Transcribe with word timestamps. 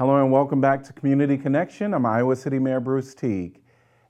Hello 0.00 0.16
and 0.16 0.32
welcome 0.32 0.62
back 0.62 0.82
to 0.84 0.94
Community 0.94 1.36
Connection. 1.36 1.92
I'm 1.92 2.06
Iowa 2.06 2.34
City 2.34 2.58
Mayor 2.58 2.80
Bruce 2.80 3.14
Teague. 3.14 3.60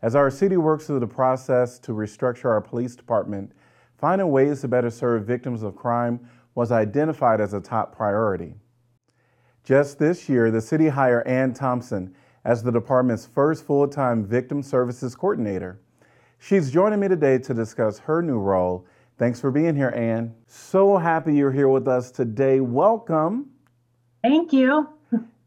As 0.02 0.14
our 0.14 0.30
city 0.30 0.56
works 0.56 0.86
through 0.86 1.00
the 1.00 1.08
process 1.08 1.80
to 1.80 1.90
restructure 1.90 2.44
our 2.44 2.60
police 2.60 2.94
department, 2.94 3.50
finding 3.98 4.30
ways 4.30 4.61
to 4.61 4.68
better 4.68 4.90
serve 4.90 5.26
victims 5.26 5.64
of 5.64 5.74
crime 5.74 6.21
was 6.54 6.71
identified 6.71 7.40
as 7.40 7.54
a 7.54 7.61
top 7.61 7.96
priority. 7.96 8.54
Just 9.64 9.98
this 9.98 10.29
year, 10.29 10.53
the 10.53 10.61
city 10.61 10.87
hired 10.87 11.26
Ann 11.26 11.53
Thompson 11.54 12.14
as 12.45 12.62
the 12.62 12.70
department's 12.70 13.27
first 13.27 13.66
full 13.66 13.88
time 13.88 14.25
victim 14.25 14.62
services 14.62 15.16
coordinator. 15.16 15.80
She's 16.38 16.70
joining 16.70 17.00
me 17.00 17.09
today 17.09 17.38
to 17.38 17.52
discuss 17.52 17.98
her 17.98 18.22
new 18.22 18.38
role. 18.38 18.86
Thanks 19.18 19.41
for 19.41 19.50
being 19.50 19.75
here, 19.75 19.93
Ann. 19.96 20.36
So 20.46 20.98
happy 20.98 21.34
you're 21.34 21.50
here 21.50 21.68
with 21.68 21.88
us 21.88 22.12
today. 22.12 22.61
Welcome. 22.61 23.50
Thank 24.22 24.52
you. 24.52 25.00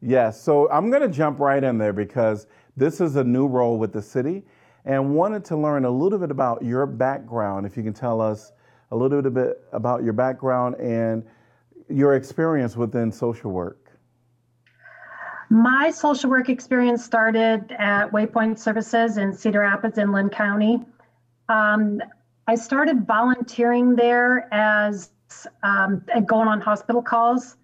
Yes, 0.06 0.42
so 0.42 0.70
I'm 0.70 0.90
going 0.90 1.02
to 1.02 1.08
jump 1.08 1.40
right 1.40 1.64
in 1.64 1.78
there 1.78 1.94
because 1.94 2.48
this 2.76 3.00
is 3.00 3.16
a 3.16 3.24
new 3.24 3.48
role 3.48 3.78
with 3.78 3.94
the 3.94 4.02
city 4.02 4.44
and 4.84 5.16
wanted 5.16 5.46
to 5.46 5.56
learn 5.56 5.86
a 5.86 5.90
little 5.90 6.20
bit 6.20 6.30
about 6.30 6.62
your 6.62 6.86
background. 6.86 7.66
If 7.66 7.78
you 7.78 7.84
can 7.84 7.94
tell 7.94 8.20
us 8.20 8.52
a 8.92 8.98
little 8.98 9.22
bit 9.22 9.62
about 9.72 10.04
your 10.04 10.12
background 10.12 10.76
and 10.76 11.24
your 11.88 12.16
experience 12.16 12.76
within 12.76 13.14
social 13.14 13.52
work. 13.52 13.92
My 15.50 15.90
social 15.90 16.30
work 16.30 16.50
experience 16.50 17.06
started 17.06 17.74
at 17.78 18.12
Waypoint 18.12 18.60
Services 18.60 19.16
in 19.16 19.32
Cedar 19.32 19.62
Rapids 19.62 19.98
in 19.98 20.12
Linn 20.12 20.30
County. 20.30 20.82
Um, 21.48 22.02
I 22.48 22.56
started 22.56 23.08
volunteering 23.08 23.96
there 23.96 24.54
as 24.54 25.12
um, 25.64 26.04
going 26.26 26.50
on 26.50 26.60
hospital 26.60 27.02
calls 27.02 27.56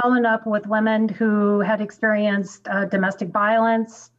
following 0.00 0.26
up 0.26 0.46
with 0.46 0.66
women 0.66 1.08
who 1.08 1.60
had 1.60 1.80
experienced 1.80 2.66
uh, 2.68 2.84
domestic 2.86 3.28
violence, 3.28 4.10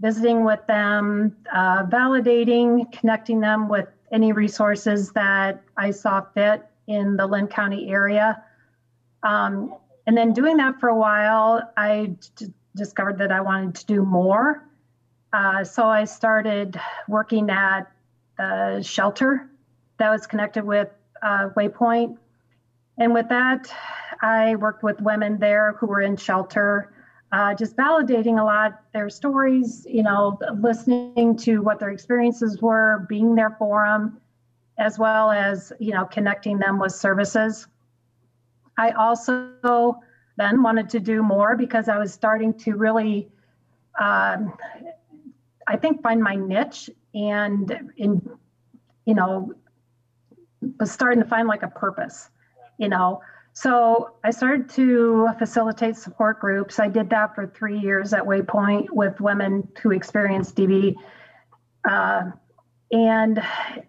visiting 0.00 0.44
with 0.44 0.60
them, 0.66 1.34
uh, 1.52 1.84
validating, 1.84 2.90
connecting 2.92 3.40
them 3.40 3.68
with 3.68 3.88
any 4.12 4.32
resources 4.32 5.12
that 5.12 5.62
I 5.76 5.90
saw 5.90 6.20
fit 6.34 6.62
in 6.86 7.16
the 7.16 7.26
Linn 7.26 7.46
County 7.46 7.90
area. 7.90 8.42
Um, 9.22 9.74
and 10.06 10.16
then 10.16 10.34
doing 10.34 10.58
that 10.58 10.78
for 10.78 10.90
a 10.90 10.96
while, 10.96 11.72
I 11.76 12.14
d- 12.36 12.52
discovered 12.76 13.16
that 13.18 13.32
I 13.32 13.40
wanted 13.40 13.74
to 13.76 13.86
do 13.86 14.04
more. 14.04 14.68
Uh, 15.32 15.64
so 15.64 15.86
I 15.86 16.04
started 16.04 16.78
working 17.08 17.48
at 17.48 17.90
the 18.36 18.82
shelter 18.82 19.48
that 19.96 20.10
was 20.10 20.26
connected 20.26 20.64
with 20.64 20.88
uh, 21.22 21.48
Waypoint. 21.56 22.18
And 22.98 23.12
with 23.12 23.28
that, 23.28 23.72
I 24.22 24.54
worked 24.56 24.82
with 24.82 25.00
women 25.00 25.38
there 25.38 25.72
who 25.78 25.86
were 25.86 26.00
in 26.00 26.16
shelter, 26.16 26.92
uh, 27.32 27.54
just 27.54 27.76
validating 27.76 28.40
a 28.40 28.44
lot 28.44 28.80
their 28.92 29.10
stories, 29.10 29.86
you 29.90 30.02
know, 30.02 30.38
listening 30.60 31.36
to 31.38 31.58
what 31.58 31.80
their 31.80 31.90
experiences 31.90 32.62
were, 32.62 33.06
being 33.08 33.34
there 33.34 33.56
for 33.58 33.84
them, 33.86 34.20
as 34.78 34.98
well 34.98 35.30
as, 35.30 35.72
you 35.80 35.92
know, 35.92 36.04
connecting 36.04 36.58
them 36.58 36.78
with 36.78 36.92
services. 36.92 37.66
I 38.78 38.90
also 38.90 40.00
then 40.36 40.62
wanted 40.62 40.88
to 40.90 41.00
do 41.00 41.22
more 41.22 41.56
because 41.56 41.88
I 41.88 41.98
was 41.98 42.12
starting 42.12 42.54
to 42.58 42.76
really, 42.76 43.28
um, 44.00 44.56
I 45.66 45.76
think, 45.76 46.02
find 46.02 46.22
my 46.22 46.36
niche 46.36 46.90
and 47.14 47.92
in, 47.96 48.28
you 49.06 49.14
know, 49.14 49.52
was 50.78 50.90
starting 50.90 51.22
to 51.22 51.28
find 51.28 51.46
like 51.48 51.62
a 51.62 51.68
purpose, 51.68 52.30
you 52.84 52.90
know. 52.90 53.22
So 53.54 54.16
I 54.22 54.30
started 54.30 54.68
to 54.70 55.30
facilitate 55.38 55.96
support 55.96 56.38
groups. 56.38 56.78
I 56.78 56.88
did 56.88 57.08
that 57.10 57.34
for 57.34 57.46
three 57.46 57.78
years 57.78 58.12
at 58.12 58.22
Waypoint 58.22 58.90
with 58.90 59.20
women 59.20 59.66
who 59.80 59.92
experienced 59.92 60.56
DV. 60.56 60.94
Uh, 61.88 62.30
and, 62.92 63.42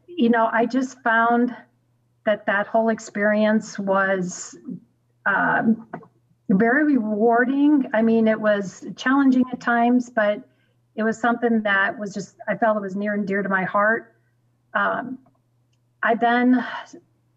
you 0.08 0.30
know, 0.30 0.50
I 0.52 0.66
just 0.66 1.02
found 1.02 1.56
that 2.26 2.46
that 2.46 2.68
whole 2.68 2.90
experience 2.90 3.78
was 3.78 4.58
um, 5.26 5.88
very 6.50 6.86
rewarding. 6.96 7.90
I 7.94 8.02
mean, 8.02 8.28
it 8.28 8.40
was 8.40 8.86
challenging 8.96 9.44
at 9.52 9.60
times, 9.60 10.10
but 10.10 10.48
it 10.96 11.04
was 11.04 11.20
something 11.20 11.64
that 11.64 12.00
was 12.00 12.14
just, 12.14 12.36
I 12.48 12.56
felt 12.56 12.78
it 12.78 12.82
was 12.82 12.96
near 12.96 13.14
and 13.14 13.28
dear 13.28 13.42
to 13.42 13.50
my 13.50 13.64
heart. 13.66 14.16
Um, 14.74 15.20
I 16.02 16.16
then 16.16 16.66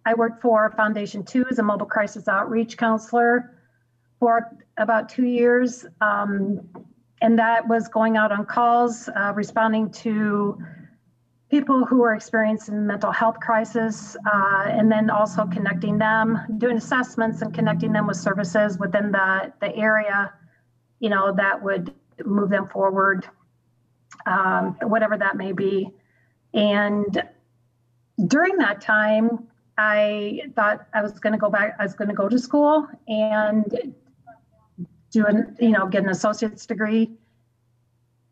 I 0.08 0.14
worked 0.14 0.40
for 0.40 0.70
Foundation 0.74 1.22
2 1.22 1.44
as 1.50 1.58
a 1.58 1.62
mobile 1.62 1.84
crisis 1.84 2.28
outreach 2.28 2.78
counselor 2.78 3.54
for 4.18 4.56
about 4.78 5.10
two 5.10 5.26
years. 5.26 5.84
Um, 6.00 6.66
and 7.20 7.38
that 7.38 7.68
was 7.68 7.88
going 7.88 8.16
out 8.16 8.32
on 8.32 8.46
calls, 8.46 9.10
uh, 9.10 9.34
responding 9.34 9.90
to 9.90 10.56
people 11.50 11.84
who 11.84 11.98
were 11.98 12.14
experiencing 12.14 12.86
mental 12.86 13.12
health 13.12 13.38
crisis, 13.38 14.16
uh, 14.24 14.64
and 14.68 14.90
then 14.90 15.10
also 15.10 15.44
connecting 15.44 15.98
them, 15.98 16.38
doing 16.56 16.78
assessments 16.78 17.42
and 17.42 17.52
connecting 17.52 17.92
them 17.92 18.06
with 18.06 18.16
services 18.16 18.78
within 18.78 19.12
the, 19.12 19.52
the 19.60 19.76
area, 19.76 20.32
you 21.00 21.10
know, 21.10 21.34
that 21.34 21.62
would 21.62 21.92
move 22.24 22.48
them 22.48 22.66
forward, 22.68 23.28
um, 24.24 24.74
whatever 24.80 25.18
that 25.18 25.36
may 25.36 25.52
be. 25.52 25.90
And 26.54 27.22
during 28.26 28.56
that 28.56 28.80
time, 28.80 29.48
I 29.78 30.40
thought 30.56 30.86
I 30.92 31.02
was 31.02 31.20
going 31.20 31.32
to 31.32 31.38
go 31.38 31.48
back. 31.48 31.76
I 31.78 31.84
was 31.84 31.94
going 31.94 32.08
to 32.08 32.14
go 32.14 32.28
to 32.28 32.38
school 32.38 32.88
and 33.06 33.94
do 35.12 35.24
an, 35.24 35.56
you 35.60 35.70
know, 35.70 35.86
get 35.86 36.02
an 36.02 36.08
associate's 36.08 36.66
degree, 36.66 37.12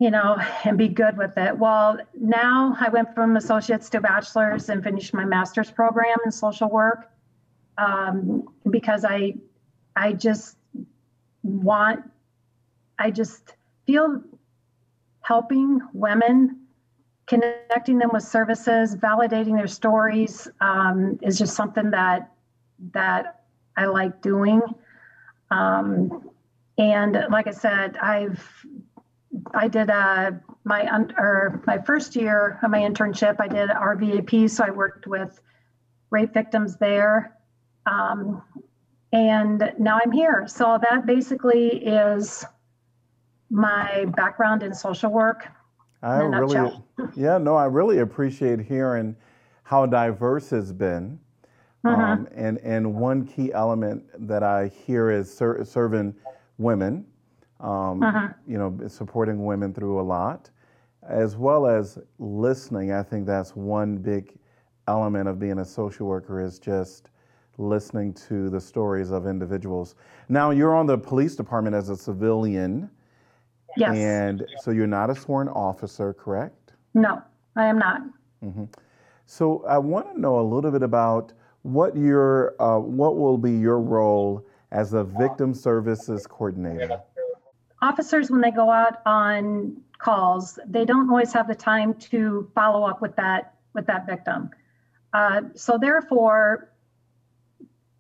you 0.01 0.11
know, 0.11 0.37
and 0.65 0.77
be 0.77 0.89
good 0.89 1.17
with 1.17 1.39
it. 1.39 1.57
Well, 1.57 1.99
now 2.21 2.77
I 2.81 2.89
went 2.89 3.15
from 3.15 3.37
associates 3.37 3.89
to 3.91 4.01
bachelor's 4.01 4.69
and 4.69 4.83
finished 4.83 5.15
my 5.15 5.25
master's 5.25 5.71
program 5.71 6.17
in 6.25 6.33
social 6.33 6.69
work 6.69 7.13
um, 7.79 8.49
because 8.69 9.05
I, 9.05 9.35
I 9.95 10.15
just 10.15 10.57
want, 11.45 12.11
I 12.99 13.13
just 13.13 13.55
feel 13.87 14.21
helping 15.21 15.81
women 15.93 16.66
connecting 17.27 17.99
them 17.99 18.11
with 18.13 18.23
services, 18.23 18.97
validating 18.97 19.57
their 19.57 19.67
stories 19.67 20.49
um, 20.61 21.19
is 21.23 21.39
just 21.39 21.55
something 21.55 21.91
that 21.91 22.33
that 22.93 23.43
I 23.77 23.87
like 23.87 24.23
doing. 24.23 24.63
Um, 25.51 26.31
and 26.79 27.25
like 27.31 27.47
I 27.47 27.53
said, 27.53 27.97
I've 27.97 28.67
I 29.55 29.69
did 29.69 29.91
a 29.91 29.95
uh, 29.95 30.31
my 30.65 30.89
or 31.19 31.63
my 31.67 31.79
first 31.79 32.17
year 32.17 32.59
of 32.63 32.71
my 32.71 32.81
internship. 32.81 33.37
I 33.41 33.49
did 33.49 33.71
RVAP, 33.71 34.51
so 34.51 34.65
I 34.65 34.71
worked 34.71 35.07
with 35.07 35.41
rape 36.11 36.33
victims 36.33 36.77
there. 36.77 37.37
Um, 37.87 38.43
and 39.13 39.73
now 39.79 40.01
I'm 40.05 40.11
here. 40.11 40.47
So 40.49 40.79
that 40.91 41.07
basically 41.07 41.85
is 41.85 42.45
my 43.51 44.07
background 44.17 44.63
in 44.63 44.75
social 44.75 45.11
work. 45.11 45.49
I 46.03 46.19
really, 46.19 46.73
yeah, 47.15 47.39
no, 47.39 47.57
I 47.57 47.65
really 47.65 47.99
appreciate 47.99 48.61
hearing 48.61 49.17
how 49.63 49.87
diverse 49.87 50.53
it's 50.53 50.73
been. 50.73 51.19
Mm-hmm. 51.85 52.01
Um, 52.01 52.29
and, 52.35 52.59
and 52.59 52.95
one 52.95 53.27
key 53.27 53.53
element 53.53 54.05
that 54.29 54.43
I 54.43 54.69
hear 54.69 55.11
is 55.11 55.33
ser- 55.33 55.65
serving 55.65 56.15
women, 56.59 57.07
um, 57.61 58.01
mm-hmm. 58.01 58.51
you 58.51 58.59
know, 58.59 58.79
supporting 58.89 59.45
women 59.45 59.73
through 59.73 60.01
a 60.01 60.03
lot, 60.03 60.51
as 61.09 61.37
well 61.37 61.67
as 61.67 61.99
listening. 62.19 62.93
I 62.93 63.03
think 63.03 63.27
that's 63.27 63.55
one 63.55 63.97
big 63.99 64.37
element 64.89 65.29
of 65.29 65.39
being 65.39 65.59
a 65.59 65.65
social 65.65 66.07
worker 66.07 66.41
is 66.41 66.59
just 66.59 67.11
listening 67.59 68.13
to 68.13 68.51
the 68.51 68.61
stories 68.61 69.11
of 69.11 69.27
individuals. 69.27 69.95
Now, 70.29 70.51
you're 70.51 70.75
on 70.75 70.87
the 70.87 70.99
police 70.99 71.37
department 71.37 71.75
as 71.75 71.89
a 71.89 71.97
civilian. 71.97 72.91
Yes. 73.77 73.97
And 73.97 74.47
so 74.63 74.71
you're 74.71 74.87
not 74.87 75.11
a 75.11 75.15
sworn 75.15 75.49
officer, 75.49 76.13
correct? 76.13 76.73
No, 76.95 77.23
I 77.57 77.67
am 77.67 77.79
not. 77.79 78.03
Mm-hmm. 78.45 78.65
So 79.27 79.65
I 79.67 79.79
want 79.79 80.13
to 80.15 80.21
know 80.21 80.39
a 80.41 80.43
little 80.43 80.71
bit 80.71 80.83
about 80.83 81.33
what 81.63 81.97
your 81.97 82.55
uh, 82.63 82.79
what 82.79 83.17
will 83.17 83.39
be 83.39 83.53
your 83.53 83.81
role 83.81 84.47
as 84.71 84.93
a 84.93 85.05
victim 85.05 85.53
services 85.53 86.27
coordinator. 86.27 87.01
Officers, 87.83 88.31
when 88.31 88.41
they 88.41 88.51
go 88.51 88.71
out 88.71 89.03
on 89.05 89.77
calls, 89.99 90.59
they 90.67 90.85
don't 90.85 91.11
always 91.11 91.33
have 91.33 91.49
the 91.49 91.55
time 91.55 91.95
to 91.95 92.51
follow 92.55 92.87
up 92.87 93.03
with 93.03 93.17
that 93.17 93.55
with 93.75 93.87
that 93.87 94.07
victim. 94.07 94.51
Uh, 95.13 95.43
so 95.55 95.79
therefore, 95.79 96.71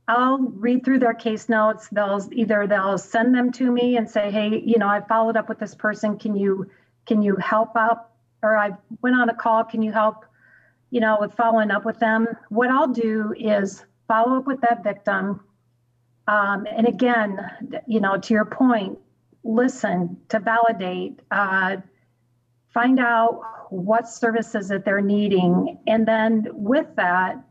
I'll 0.08 0.38
read 0.38 0.85
through 0.85 1.00
their 1.00 1.14
case 1.14 1.49
notes. 1.49 1.88
They'll 1.91 2.23
either 2.32 2.67
they'll 2.67 2.99
send 2.99 3.35
them 3.35 3.50
to 3.53 3.70
me 3.70 3.97
and 3.97 4.08
say, 4.08 4.31
"Hey, 4.31 4.61
you 4.64 4.79
know, 4.79 4.88
I 4.88 5.00
followed 5.00 5.37
up 5.37 5.49
with 5.49 5.58
this 5.58 5.75
person. 5.75 6.19
Can 6.19 6.37
you 6.37 6.70
can 7.06 7.23
you 7.23 7.37
help 7.37 7.76
out?" 7.76 8.11
Or 8.43 8.56
I 8.56 8.73
went 9.03 9.17
on 9.17 9.29
a 9.29 9.35
call. 9.35 9.64
Can 9.64 9.82
you 9.82 9.93
help? 9.93 10.25
You 10.91 11.00
know, 11.00 11.19
with 11.20 11.35
following 11.35 11.70
up 11.73 11.85
with 11.85 11.99
them. 11.99 12.29
What 12.49 12.70
I'll 12.70 12.88
do 12.88 13.35
is 13.37 13.85
follow 14.06 14.37
up 14.38 14.47
with 14.47 14.61
that 14.61 14.85
victim. 14.85 15.41
Um, 16.29 16.67
and 16.70 16.87
again, 16.87 17.82
you 17.87 18.00
know, 18.00 18.17
to 18.17 18.35
your 18.35 18.44
point, 18.44 18.99
listen, 19.44 20.17
to 20.29 20.38
validate, 20.41 21.20
uh, 21.31 21.79
find 22.73 22.99
out 22.99 23.43
what 23.70 24.08
services 24.08 24.69
that 24.69 24.85
they're 24.85 25.00
needing, 25.00 25.79
and 25.87 26.06
then 26.06 26.47
with 26.53 26.87
that, 26.97 27.45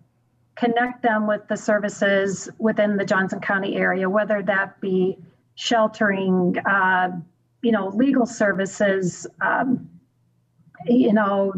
connect 0.56 1.04
them 1.04 1.28
with 1.28 1.48
the 1.50 1.58
services 1.58 2.50
within 2.60 2.98
the 2.98 3.06
Johnson 3.06 3.40
County 3.40 3.76
area, 3.76 4.10
whether 4.10 4.42
that 4.44 4.80
be 4.80 5.18
sheltering, 5.56 6.58
uh, 6.66 7.10
you 7.62 7.72
know, 7.72 7.90
legal 7.90 8.26
services, 8.26 9.28
um, 9.42 9.90
you 10.86 11.14
know, 11.14 11.54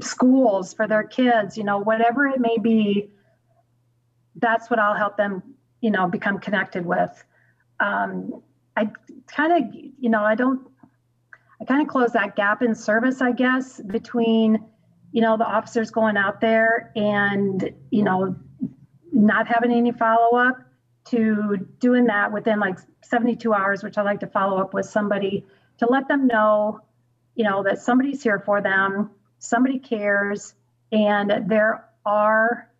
schools 0.00 0.74
for 0.74 0.86
their 0.86 1.02
kids, 1.02 1.56
you 1.56 1.64
know, 1.64 1.78
whatever 1.78 2.26
it 2.26 2.40
may 2.40 2.58
be. 2.58 3.10
That's 4.36 4.68
what 4.68 4.78
I'll 4.78 4.94
help 4.94 5.16
them, 5.16 5.42
you 5.80 5.90
know, 5.90 6.08
become 6.08 6.38
connected 6.38 6.84
with. 6.84 7.24
Um, 7.80 8.42
I 8.76 8.90
kind 9.26 9.52
of, 9.52 9.74
you 9.98 10.10
know, 10.10 10.22
I 10.22 10.34
don't, 10.34 10.68
I 11.60 11.64
kind 11.64 11.80
of 11.80 11.88
close 11.88 12.12
that 12.12 12.36
gap 12.36 12.62
in 12.62 12.74
service, 12.74 13.22
I 13.22 13.32
guess, 13.32 13.80
between, 13.80 14.62
you 15.16 15.22
know, 15.22 15.38
the 15.38 15.46
officers 15.46 15.90
going 15.90 16.18
out 16.18 16.42
there 16.42 16.92
and, 16.94 17.70
you 17.90 18.02
know, 18.02 18.36
not 19.10 19.48
having 19.48 19.72
any 19.72 19.90
follow 19.90 20.36
up 20.36 20.58
to 21.06 21.56
doing 21.80 22.04
that 22.04 22.30
within 22.30 22.60
like 22.60 22.78
72 23.02 23.54
hours, 23.54 23.82
which 23.82 23.96
I 23.96 24.02
like 24.02 24.20
to 24.20 24.26
follow 24.26 24.60
up 24.60 24.74
with 24.74 24.84
somebody 24.84 25.46
to 25.78 25.86
let 25.86 26.06
them 26.06 26.26
know, 26.26 26.80
you 27.34 27.44
know, 27.44 27.62
that 27.62 27.78
somebody's 27.78 28.22
here 28.22 28.42
for 28.44 28.60
them, 28.60 29.08
somebody 29.38 29.78
cares, 29.78 30.52
and 30.92 31.48
there 31.48 31.86
are 32.04 32.70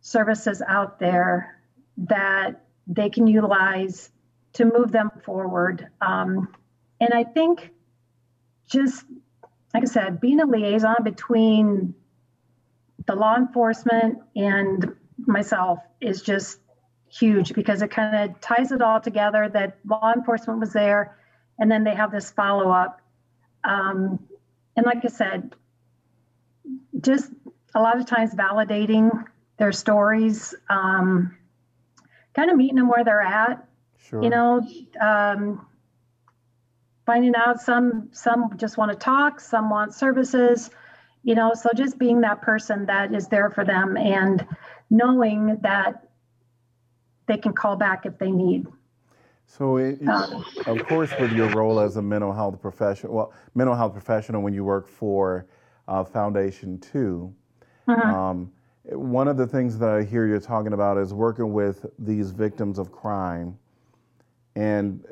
services 0.00 0.62
out 0.66 0.98
there 0.98 1.60
that 1.98 2.64
they 2.86 3.10
can 3.10 3.26
utilize 3.26 4.08
to 4.54 4.64
move 4.64 4.92
them 4.92 5.10
forward. 5.26 5.88
Um, 6.00 6.48
and 7.02 7.12
I 7.12 7.24
think 7.24 7.68
just 8.66 9.04
like 9.74 9.82
I 9.82 9.86
said, 9.86 10.20
being 10.20 10.40
a 10.40 10.46
liaison 10.46 10.96
between 11.02 11.94
the 13.06 13.14
law 13.14 13.36
enforcement 13.36 14.18
and 14.36 14.94
myself 15.18 15.78
is 16.00 16.22
just 16.22 16.58
huge 17.08 17.52
because 17.54 17.82
it 17.82 17.90
kind 17.90 18.30
of 18.30 18.40
ties 18.40 18.72
it 18.72 18.80
all 18.82 19.00
together 19.00 19.48
that 19.48 19.78
law 19.84 20.12
enforcement 20.14 20.60
was 20.60 20.72
there 20.72 21.18
and 21.58 21.70
then 21.70 21.84
they 21.84 21.94
have 21.94 22.10
this 22.10 22.30
follow 22.30 22.70
up. 22.70 23.00
Um, 23.64 24.18
and 24.76 24.86
like 24.86 25.04
I 25.04 25.08
said, 25.08 25.54
just 27.00 27.30
a 27.74 27.80
lot 27.80 27.98
of 27.98 28.06
times 28.06 28.34
validating 28.34 29.10
their 29.58 29.72
stories, 29.72 30.54
um, 30.68 31.36
kind 32.34 32.50
of 32.50 32.56
meeting 32.56 32.76
them 32.76 32.88
where 32.88 33.04
they're 33.04 33.20
at. 33.20 33.66
Sure. 34.08 34.22
You 34.22 34.30
know, 34.30 34.66
um, 35.00 35.66
finding 37.06 37.34
out 37.34 37.60
some 37.60 38.08
some 38.12 38.56
just 38.56 38.76
want 38.76 38.90
to 38.90 38.96
talk, 38.96 39.40
some 39.40 39.70
want 39.70 39.94
services. 39.94 40.70
You 41.24 41.36
know, 41.36 41.52
so 41.54 41.70
just 41.74 41.98
being 41.98 42.22
that 42.22 42.42
person 42.42 42.86
that 42.86 43.14
is 43.14 43.28
there 43.28 43.48
for 43.48 43.64
them 43.64 43.96
and 43.96 44.44
knowing 44.90 45.58
that 45.62 46.08
they 47.26 47.36
can 47.36 47.52
call 47.52 47.76
back 47.76 48.06
if 48.06 48.18
they 48.18 48.32
need. 48.32 48.66
So, 49.46 49.76
it, 49.76 50.06
Um, 50.08 50.44
of 50.66 50.82
course, 50.82 51.18
with 51.18 51.32
your 51.32 51.48
role 51.48 51.78
as 51.78 51.96
a 51.96 52.02
mental 52.02 52.32
health 52.32 52.60
professional, 52.60 53.14
well, 53.14 53.32
mental 53.54 53.76
health 53.76 53.92
professional 53.92 54.42
when 54.42 54.52
you 54.52 54.64
work 54.64 54.88
for 54.88 55.46
uh, 55.86 56.02
Foundation 56.02 56.78
Two, 56.78 57.32
Mhm. 57.86 58.12
um, 58.12 58.52
one 58.84 59.28
of 59.28 59.36
the 59.36 59.46
things 59.46 59.78
that 59.78 59.90
I 59.90 60.02
hear 60.02 60.26
you're 60.26 60.40
talking 60.40 60.72
about 60.72 60.98
is 60.98 61.14
working 61.14 61.52
with 61.52 61.86
these 61.98 62.32
victims 62.32 62.78
of 62.78 62.90
crime 62.90 63.56
and 64.56 65.04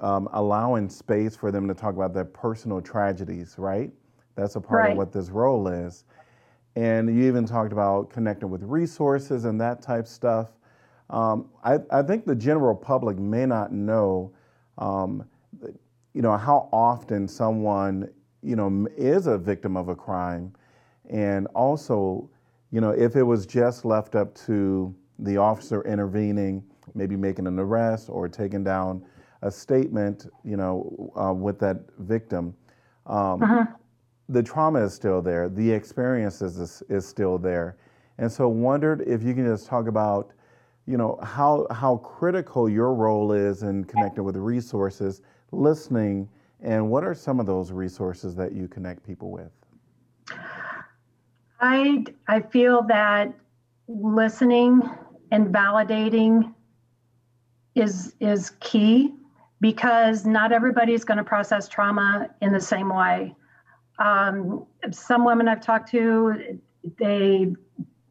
um, 0.00 0.28
allowing 0.32 0.88
space 0.88 1.36
for 1.36 1.50
them 1.50 1.68
to 1.68 1.74
talk 1.74 1.94
about 1.94 2.12
their 2.14 2.24
personal 2.24 2.80
tragedies, 2.80 3.54
right? 3.58 3.90
That's 4.34 4.56
a 4.56 4.60
part 4.60 4.84
Right. 4.84 4.92
of 4.92 4.96
what 4.96 5.12
this 5.12 5.30
role 5.30 5.68
is. 5.68 6.04
And 6.74 7.14
you 7.14 7.26
even 7.26 7.44
talked 7.46 7.72
about 7.72 8.10
connecting 8.10 8.48
with 8.50 8.62
resources 8.62 9.44
and 9.44 9.60
that 9.60 9.82
type 9.82 10.06
stuff. 10.06 10.48
Um, 11.10 11.50
I, 11.62 11.78
I 11.90 12.02
think 12.02 12.24
the 12.24 12.34
general 12.34 12.74
public 12.74 13.18
may 13.18 13.44
not 13.44 13.72
know, 13.72 14.32
um, 14.78 15.24
you 16.14 16.22
know, 16.22 16.36
how 16.36 16.68
often 16.72 17.28
someone, 17.28 18.08
you 18.42 18.56
know, 18.56 18.88
is 18.96 19.26
a 19.26 19.36
victim 19.36 19.76
of 19.76 19.88
a 19.88 19.94
crime, 19.94 20.54
and 21.10 21.46
also, 21.48 22.28
you 22.70 22.80
know, 22.80 22.90
if 22.90 23.16
it 23.16 23.22
was 23.22 23.44
just 23.46 23.84
left 23.84 24.14
up 24.14 24.34
to 24.46 24.94
the 25.18 25.36
officer 25.36 25.82
intervening, 25.82 26.64
maybe 26.94 27.16
making 27.16 27.46
an 27.46 27.58
arrest 27.58 28.08
or 28.08 28.28
taking 28.28 28.64
down 28.64 29.04
a 29.42 29.50
statement, 29.50 30.26
you 30.44 30.56
know, 30.56 31.12
uh, 31.20 31.32
with 31.32 31.58
that 31.60 31.80
victim, 31.98 32.54
um, 33.06 33.68
the 34.28 34.42
trauma 34.42 34.84
is 34.84 34.94
still 34.94 35.20
there, 35.20 35.48
the 35.48 35.70
experience 35.70 36.40
is, 36.42 36.82
is 36.88 37.06
still 37.06 37.38
there. 37.38 37.76
And 38.18 38.30
so 38.30 38.48
wondered 38.48 39.02
if 39.02 39.22
you 39.22 39.34
can 39.34 39.44
just 39.44 39.66
talk 39.66 39.88
about, 39.88 40.32
you 40.86 40.96
know, 40.96 41.18
how, 41.22 41.66
how 41.70 41.96
critical 41.98 42.68
your 42.68 42.94
role 42.94 43.32
is 43.32 43.62
in 43.62 43.84
connecting 43.84 44.24
with 44.24 44.36
resources, 44.36 45.22
listening, 45.50 46.28
and 46.60 46.88
what 46.88 47.04
are 47.04 47.14
some 47.14 47.40
of 47.40 47.46
those 47.46 47.72
resources 47.72 48.34
that 48.36 48.52
you 48.52 48.68
connect 48.68 49.04
people 49.04 49.30
with? 49.30 49.50
I 51.60 52.04
I 52.26 52.40
feel 52.40 52.82
that 52.88 53.32
listening 53.88 54.82
and 55.30 55.48
validating 55.48 56.54
is 57.74 58.14
is 58.20 58.50
key 58.60 59.14
because 59.62 60.26
not 60.26 60.50
everybody's 60.50 61.04
going 61.04 61.18
to 61.18 61.24
process 61.24 61.68
trauma 61.68 62.26
in 62.42 62.52
the 62.52 62.60
same 62.60 62.88
way. 62.88 63.32
Um, 64.00 64.66
some 64.90 65.24
women 65.24 65.46
I've 65.46 65.60
talked 65.60 65.88
to, 65.90 66.58
they, 66.98 67.46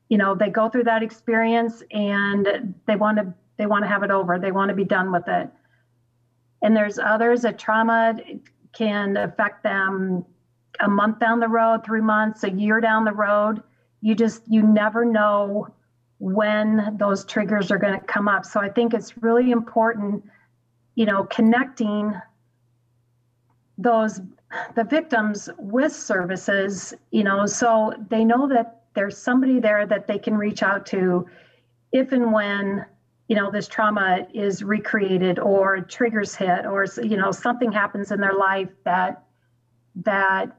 you 0.07 0.18
know, 0.18 0.33
they 0.33 0.50
go 0.50 0.69
through 0.69 0.86
that 0.86 1.03
experience 1.03 1.83
and 1.92 2.74
they 2.88 2.95
want 2.95 3.18
to 3.18 3.33
they 3.57 3.65
want 3.65 3.83
to 3.83 3.89
have 3.89 4.01
it 4.01 4.12
over. 4.12 4.39
They 4.39 4.51
want 4.51 4.69
to 4.69 4.75
be 4.75 4.86
done 4.86 5.12
with 5.12 5.27
it. 5.27 5.50
And 6.63 6.75
there's 6.75 6.98
others 6.98 7.42
that 7.42 7.59
trauma 7.59 8.15
can 8.74 9.18
affect 9.18 9.62
them 9.62 10.24
a 10.80 10.88
month 10.88 11.19
down 11.19 11.42
the 11.42 11.50
road, 11.50 11.83
three 11.83 12.01
months, 12.01 12.44
a 12.45 12.50
year 12.50 12.80
down 12.80 13.03
the 13.03 13.12
road. 13.12 13.62
You 14.00 14.15
just 14.15 14.42
you 14.48 14.63
never 14.63 15.03
know 15.03 15.68
when 16.19 16.95
those 16.98 17.25
triggers 17.25 17.71
are 17.71 17.77
going 17.77 18.00
to 18.00 18.06
come 18.06 18.30
up. 18.30 18.45
So 18.45 18.62
I 18.62 18.69
think 18.69 18.94
it's 18.94 19.18
really 19.21 19.51
important, 19.51 20.24
you 20.95 21.05
know, 21.05 21.23
connecting 21.25 22.13
those 23.77 24.21
the 24.75 24.83
victims 24.83 25.50
with 25.57 25.93
services, 25.93 26.93
you 27.12 27.24
know, 27.24 27.45
so 27.45 27.93
they 28.10 28.25
know 28.25 28.48
that 28.50 28.83
there's 28.93 29.17
somebody 29.17 29.60
there 29.60 29.86
that 29.88 30.07
they 30.07 30.19
can 30.19 30.36
reach 30.36 30.62
out 30.62 30.86
to 30.88 31.25
if 31.91 32.12
and 32.12 32.33
when 32.33 32.86
you 33.27 33.36
know 33.36 33.50
this 33.50 33.67
trauma 33.67 34.27
is 34.33 34.62
recreated 34.62 35.39
or 35.39 35.79
triggers 35.79 36.36
hit 36.36 36.65
or 36.65 36.86
you 37.01 37.15
know 37.15 37.31
something 37.31 37.71
happens 37.71 38.12
in 38.12 38.19
their 38.19 38.33
life 38.33 38.69
that 38.83 39.24
that 39.95 40.57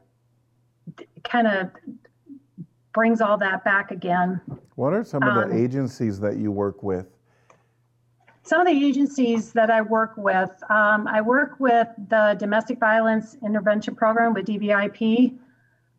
kind 1.23 1.47
of 1.47 1.71
brings 2.95 3.21
all 3.21 3.37
that 3.37 3.63
back 3.65 3.91
again 3.91 4.41
What 4.77 4.95
are 4.95 5.05
some 5.05 5.23
of 5.23 5.35
the 5.35 5.45
Um, 5.45 5.53
agencies 5.53 6.19
that 6.21 6.37
you 6.39 6.51
work 6.51 6.83
with? 6.83 7.07
Some 8.45 8.61
of 8.61 8.67
the 8.67 8.85
agencies 8.85 9.53
that 9.53 9.71
I 9.71 9.83
work 9.83 10.15
with, 10.17 10.51
um, 10.69 11.07
I 11.07 11.21
work 11.21 11.61
with 11.61 11.89
the 12.09 12.37
Domestic 12.39 12.81
Violence 12.81 13.37
Intervention 13.45 13.95
Program 13.95 14.35
with 14.35 14.47
DVIP, 14.47 15.39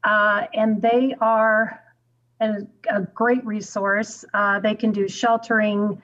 uh, 0.04 0.46
and 0.54 0.82
they 0.82 1.16
are 1.22 1.82
a, 2.42 2.68
a 2.90 3.02
great 3.14 3.46
resource. 3.46 4.26
Uh, 4.34 4.60
they 4.60 4.76
can 4.76 4.92
do 4.92 5.08
sheltering, 5.08 6.02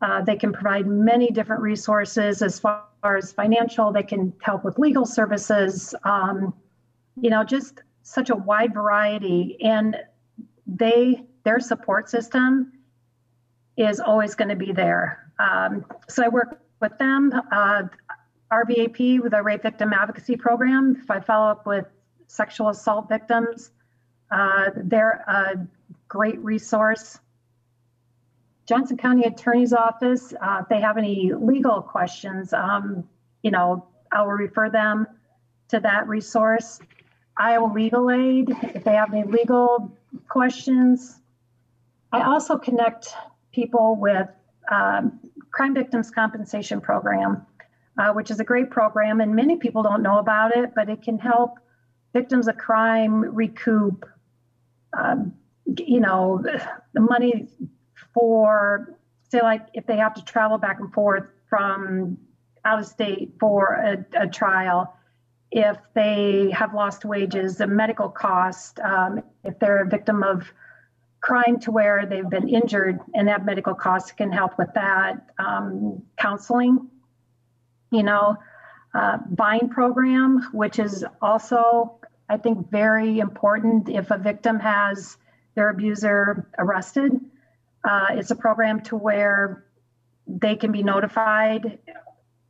uh, 0.00 0.22
they 0.22 0.36
can 0.36 0.52
provide 0.52 0.86
many 0.86 1.30
different 1.30 1.62
resources 1.62 2.42
as 2.42 2.60
far 2.60 2.86
as 3.04 3.32
financial, 3.32 3.92
they 3.92 4.04
can 4.04 4.32
help 4.40 4.64
with 4.64 4.78
legal 4.78 5.04
services, 5.04 5.96
um, 6.04 6.54
you 7.20 7.28
know, 7.28 7.42
just 7.42 7.82
such 8.04 8.30
a 8.30 8.36
wide 8.36 8.72
variety. 8.72 9.58
And 9.60 9.96
they, 10.66 11.24
their 11.42 11.58
support 11.58 12.08
system 12.08 12.72
is 13.76 13.98
always 13.98 14.36
going 14.36 14.50
to 14.50 14.56
be 14.56 14.70
there. 14.70 15.21
Um, 15.42 15.84
so 16.08 16.24
I 16.24 16.28
work 16.28 16.60
with 16.80 16.96
them, 16.98 17.32
uh, 17.50 17.82
RVAP 18.52 19.20
with 19.20 19.32
a 19.32 19.42
rape 19.42 19.62
victim 19.62 19.92
advocacy 19.92 20.36
program. 20.36 20.96
If 21.02 21.10
I 21.10 21.20
follow 21.20 21.50
up 21.50 21.66
with 21.66 21.86
sexual 22.26 22.68
assault 22.68 23.08
victims, 23.08 23.70
uh, 24.30 24.70
they're 24.76 25.24
a 25.26 25.66
great 26.08 26.38
resource. 26.38 27.18
Johnson 28.66 28.96
County 28.96 29.24
Attorney's 29.24 29.72
Office, 29.72 30.32
uh, 30.40 30.60
if 30.62 30.68
they 30.68 30.80
have 30.80 30.96
any 30.96 31.32
legal 31.32 31.82
questions, 31.82 32.52
um, 32.52 33.08
you 33.42 33.50
know, 33.50 33.86
I 34.12 34.22
will 34.22 34.32
refer 34.32 34.70
them 34.70 35.06
to 35.68 35.80
that 35.80 36.06
resource. 36.06 36.78
Iowa 37.36 37.72
Legal 37.72 38.10
Aid, 38.10 38.50
if 38.74 38.84
they 38.84 38.92
have 38.92 39.12
any 39.12 39.24
legal 39.24 39.96
questions. 40.28 41.20
I 42.12 42.22
also 42.22 42.58
connect 42.58 43.14
people 43.52 43.96
with 43.96 44.28
um, 44.70 45.18
Crime 45.52 45.74
Victims 45.74 46.10
Compensation 46.10 46.80
Program. 46.80 47.46
uh, 47.98 48.12
which 48.12 48.30
is 48.30 48.40
a 48.40 48.44
great 48.44 48.70
program, 48.70 49.20
and 49.20 49.34
many 49.34 49.56
people 49.56 49.82
don't 49.82 50.02
know 50.02 50.18
about 50.18 50.56
it, 50.56 50.74
but 50.74 50.88
it 50.88 51.02
can 51.02 51.18
help 51.18 51.58
victims 52.12 52.48
of 52.48 52.56
crime 52.56 53.20
recoup, 53.34 54.06
um, 54.98 55.34
you 55.78 56.00
know, 56.00 56.42
the 56.94 57.00
money 57.00 57.48
for, 58.14 58.98
say, 59.30 59.40
like 59.42 59.66
if 59.74 59.86
they 59.86 59.96
have 59.96 60.14
to 60.14 60.24
travel 60.24 60.58
back 60.58 60.80
and 60.80 60.92
forth 60.92 61.24
from 61.48 62.16
out 62.64 62.78
of 62.78 62.86
state 62.86 63.32
for 63.40 63.74
a, 63.74 64.22
a 64.22 64.26
trial, 64.26 64.94
if 65.50 65.76
they 65.94 66.50
have 66.50 66.72
lost 66.72 67.04
wages, 67.04 67.56
the 67.56 67.66
medical 67.66 68.08
cost, 68.08 68.80
um, 68.80 69.22
if 69.44 69.58
they're 69.58 69.82
a 69.82 69.88
victim 69.88 70.22
of 70.22 70.50
crime 71.22 71.58
to 71.60 71.70
where 71.70 72.04
they've 72.04 72.28
been 72.28 72.48
injured 72.48 72.98
and 73.14 73.28
have 73.28 73.44
medical 73.44 73.74
costs 73.74 74.10
can 74.12 74.30
help 74.30 74.58
with 74.58 74.68
that. 74.74 75.24
Um, 75.38 76.02
counseling, 76.18 76.90
you 77.90 78.02
know, 78.02 78.36
uh, 78.92 79.18
VINE 79.30 79.68
program, 79.70 80.50
which 80.52 80.78
is 80.78 81.04
also, 81.22 81.98
I 82.28 82.36
think, 82.36 82.70
very 82.70 83.20
important 83.20 83.88
if 83.88 84.10
a 84.10 84.18
victim 84.18 84.58
has 84.58 85.16
their 85.54 85.70
abuser 85.70 86.48
arrested. 86.58 87.12
Uh, 87.84 88.06
it's 88.10 88.32
a 88.32 88.36
program 88.36 88.80
to 88.80 88.96
where 88.96 89.64
they 90.26 90.56
can 90.56 90.72
be 90.72 90.82
notified 90.82 91.78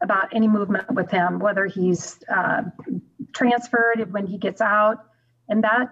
about 0.00 0.34
any 0.34 0.48
movement 0.48 0.90
with 0.90 1.10
him, 1.10 1.38
whether 1.38 1.66
he's 1.66 2.18
uh, 2.28 2.62
transferred 3.32 4.12
when 4.12 4.26
he 4.26 4.38
gets 4.38 4.60
out. 4.60 5.04
And 5.48 5.62
that 5.62 5.90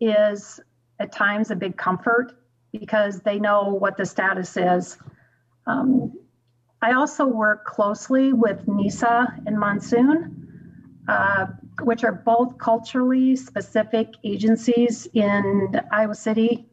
is 0.00 0.60
at 0.98 1.12
times 1.12 1.50
a 1.50 1.56
big 1.56 1.76
comfort 1.76 2.32
because 2.72 3.20
they 3.20 3.38
know 3.38 3.74
what 3.74 3.96
the 3.96 4.04
status 4.04 4.56
is. 4.56 4.98
Um, 5.66 6.12
I 6.80 6.92
also 6.92 7.26
work 7.26 7.64
closely 7.64 8.32
with 8.32 8.66
Nisaa 8.66 9.46
and 9.46 9.58
Monsoon, 9.58 10.48
uh, 11.08 11.46
which 11.82 12.04
are 12.04 12.12
both 12.12 12.58
culturally 12.58 13.36
specific 13.36 14.08
agencies 14.24 15.08
in 15.12 15.80
Iowa 15.90 16.14
City. 16.14 16.68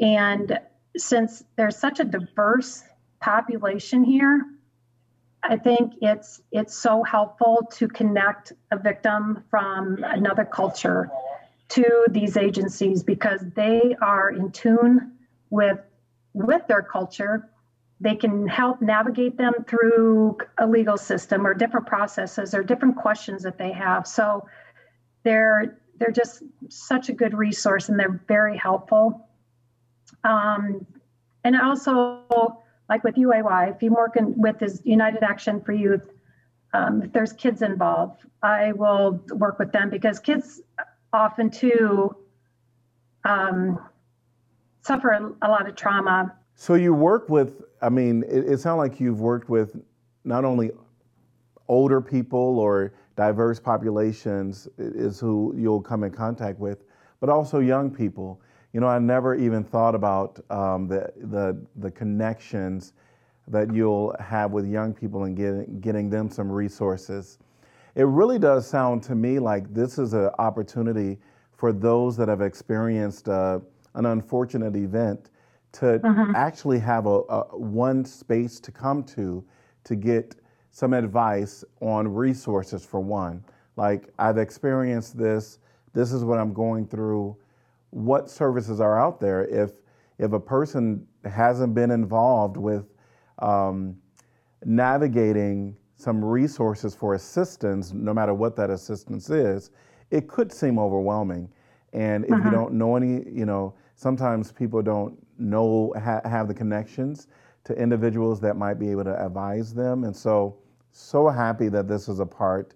And 0.00 0.58
since 0.96 1.44
there's 1.56 1.76
such 1.76 2.00
a 2.00 2.04
diverse 2.04 2.82
population 3.20 4.04
here, 4.04 4.42
I 5.42 5.56
think 5.56 5.94
it's 6.00 6.40
it's 6.52 6.74
so 6.74 7.02
helpful 7.02 7.68
to 7.72 7.86
connect 7.86 8.54
a 8.70 8.78
victim 8.78 9.44
from 9.50 10.02
another 10.02 10.46
culture 10.46 11.10
to 11.70 12.06
these 12.10 12.36
agencies 12.36 13.02
because 13.02 13.40
they 13.54 13.96
are 14.00 14.30
in 14.30 14.50
tune 14.50 15.12
with 15.50 15.78
with 16.32 16.66
their 16.66 16.82
culture. 16.82 17.48
They 18.00 18.16
can 18.16 18.46
help 18.46 18.82
navigate 18.82 19.38
them 19.38 19.54
through 19.66 20.36
a 20.58 20.66
legal 20.66 20.96
system 20.96 21.46
or 21.46 21.54
different 21.54 21.86
processes 21.86 22.54
or 22.54 22.62
different 22.62 22.96
questions 22.96 23.42
that 23.44 23.56
they 23.56 23.72
have. 23.72 24.06
So 24.06 24.46
they're 25.22 25.78
they're 25.98 26.10
just 26.10 26.42
such 26.68 27.08
a 27.08 27.12
good 27.12 27.34
resource 27.34 27.88
and 27.88 27.98
they're 27.98 28.20
very 28.26 28.56
helpful. 28.56 29.28
Um, 30.24 30.86
and 31.44 31.60
also 31.60 32.22
like 32.88 33.04
with 33.04 33.14
uay 33.14 33.74
if 33.74 33.82
you're 33.82 33.92
working 33.92 34.34
with 34.36 34.58
this 34.58 34.80
united 34.84 35.22
action 35.22 35.60
for 35.60 35.72
youth 35.72 36.10
um, 36.72 37.02
if 37.02 37.12
there's 37.12 37.32
kids 37.34 37.62
involved 37.62 38.22
i 38.42 38.72
will 38.72 39.22
work 39.30 39.58
with 39.58 39.70
them 39.72 39.90
because 39.90 40.18
kids 40.18 40.60
often 41.14 41.50
too 41.50 42.14
um, 43.24 43.78
suffer 44.82 45.10
a, 45.42 45.48
lot 45.48 45.68
of 45.68 45.76
trauma. 45.76 46.34
So 46.54 46.74
you 46.74 46.92
work 46.92 47.28
with, 47.28 47.62
I 47.80 47.88
mean, 47.88 48.24
it, 48.28 48.44
it 48.44 48.60
sounds 48.60 48.78
like 48.78 49.00
you've 49.00 49.20
worked 49.20 49.48
with 49.48 49.76
not 50.24 50.44
only 50.44 50.70
older 51.68 52.00
people 52.00 52.58
or 52.58 52.92
diverse 53.16 53.60
populations 53.60 54.68
is 54.76 55.20
who 55.20 55.54
you'll 55.56 55.80
come 55.80 56.04
in 56.04 56.10
contact 56.10 56.58
with, 56.58 56.84
but 57.20 57.30
also 57.30 57.60
young 57.60 57.90
people. 57.90 58.40
You 58.72 58.80
know, 58.80 58.88
I 58.88 58.98
never 58.98 59.34
even 59.34 59.64
thought 59.64 59.94
about 59.94 60.40
um, 60.50 60.88
the, 60.88 61.12
the, 61.16 61.56
the 61.76 61.90
connections 61.90 62.92
that 63.48 63.72
you'll 63.72 64.14
have 64.18 64.50
with 64.50 64.66
young 64.66 64.92
people 64.92 65.24
and 65.24 65.36
getting, 65.36 65.80
getting 65.80 66.10
them 66.10 66.28
some 66.28 66.50
resources 66.50 67.38
it 67.94 68.04
really 68.04 68.38
does 68.38 68.66
sound 68.66 69.02
to 69.04 69.14
me 69.14 69.38
like 69.38 69.72
this 69.72 69.98
is 69.98 70.12
an 70.14 70.30
opportunity 70.38 71.18
for 71.52 71.72
those 71.72 72.16
that 72.16 72.28
have 72.28 72.40
experienced 72.40 73.28
uh, 73.28 73.60
an 73.94 74.06
unfortunate 74.06 74.74
event 74.76 75.30
to 75.72 75.98
mm-hmm. 75.98 76.34
actually 76.34 76.78
have 76.78 77.06
a, 77.06 77.20
a, 77.28 77.58
one 77.58 78.04
space 78.04 78.60
to 78.60 78.72
come 78.72 79.02
to 79.02 79.44
to 79.84 79.96
get 79.96 80.36
some 80.70 80.92
advice 80.92 81.64
on 81.80 82.08
resources 82.08 82.84
for 82.84 83.00
one. 83.00 83.44
Like 83.76 84.12
i've 84.18 84.38
experienced 84.38 85.16
this 85.16 85.58
this 85.92 86.12
is 86.12 86.24
what 86.24 86.38
i'm 86.38 86.52
going 86.52 86.86
through. 86.86 87.36
What 87.90 88.28
services 88.28 88.80
are 88.80 89.00
out 89.00 89.20
there? 89.20 89.44
If 89.44 89.72
if 90.18 90.32
a 90.32 90.40
person 90.40 91.06
hasn't 91.24 91.74
been 91.74 91.90
involved 91.90 92.56
with 92.56 92.86
um, 93.40 93.96
navigating 94.64 95.76
some 96.04 96.22
resources 96.22 96.94
for 96.94 97.14
assistance, 97.14 97.92
no 97.92 98.12
matter 98.12 98.34
what 98.34 98.54
that 98.56 98.68
assistance 98.68 99.30
is, 99.30 99.70
it 100.10 100.28
could 100.28 100.52
seem 100.52 100.78
overwhelming. 100.78 101.48
And 101.94 102.24
if 102.26 102.32
uh-huh. 102.32 102.44
you 102.44 102.50
don't 102.50 102.74
know 102.74 102.96
any, 102.96 103.24
you 103.30 103.46
know, 103.46 103.74
sometimes 103.96 104.52
people 104.52 104.82
don't 104.82 105.16
know, 105.38 105.94
ha- 105.96 106.20
have 106.24 106.46
the 106.46 106.54
connections 106.54 107.28
to 107.64 107.74
individuals 107.74 108.38
that 108.40 108.56
might 108.56 108.74
be 108.74 108.90
able 108.90 109.04
to 109.04 109.24
advise 109.24 109.72
them. 109.72 110.04
And 110.04 110.14
so, 110.14 110.58
so 110.92 111.28
happy 111.28 111.68
that 111.70 111.88
this 111.88 112.08
is 112.08 112.20
a 112.20 112.26
part 112.26 112.74